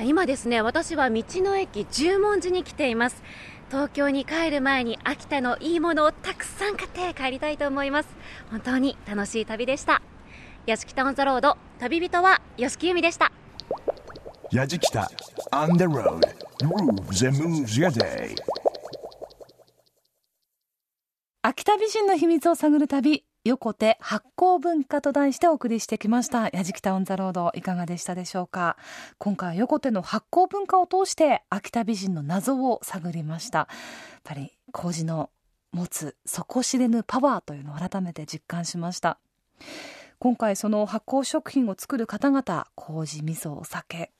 [0.02, 3.22] 今ですね私は道の駅十文字に来ています。
[3.70, 8.08] 東京に帰る前に秋田のいいものをたくさん買って帰りたいと思います。
[8.50, 10.00] 本当に楽しい旅でした。
[10.66, 13.32] 屋敷タウンザロード旅人は吉木由美でした。
[14.50, 15.10] 矢敷北
[15.52, 16.20] On the road.
[16.60, 18.34] Grooves and moves your day.
[21.42, 26.50] 秋田美人の秘密を探る旅横手発酵文化と題してお送りしてきました。
[26.50, 28.76] 矢敷タウンザロードいかがでしたでしょうか？
[29.16, 33.60] 今回は横手の発酵文化を通して秋田美人の謎を探りました。
[33.60, 33.68] やっ
[34.22, 35.30] ぱり麹の
[35.72, 39.18] 持つ底知れぬパワーというのを改めて実感しました。
[40.18, 44.12] 今回その発酵食品を作る方々麹味噌お酒。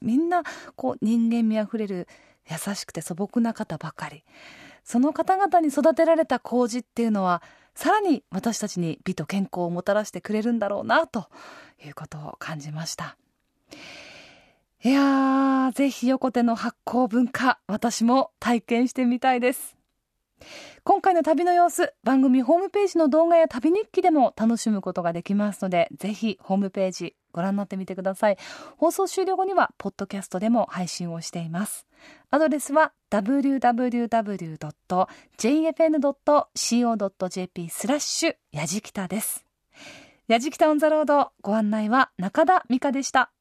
[0.00, 0.42] みんな
[0.74, 2.08] こう人間味あふれる
[2.50, 4.24] 優しくて素朴な方ばかり。
[4.82, 7.44] その方々に育てられた麹っていうのは
[7.74, 11.28] さらに私たちに美と健康をもたらしてくれるんだろうなと
[11.84, 13.16] いうことを感じました。
[14.84, 19.76] いやーぜひ横手の発酵文化私も体験してみたいです。
[20.84, 28.38] 今回の旅の様子番組ホームページの動画や旅日記でも楽しむことができますのでぜひホームページご覧になってみてください。
[28.76, 31.86] 放送終了後にはポッドキャストでも配信をしています。
[32.30, 34.08] アドレスは www.jfn.co.jp
[37.68, 39.44] スラッシュやじきたです。
[40.28, 43.32] やじきたオンザロードご案内は中田美香でした。